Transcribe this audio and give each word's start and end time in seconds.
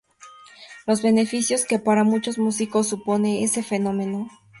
los 0.87 1.03
beneficios 1.03 1.63
que 1.63 1.77
para 1.77 2.03
muchos 2.03 2.39
músicos 2.39 2.87
supone 2.89 3.43
ese 3.43 3.61
fenómeno 3.61 4.29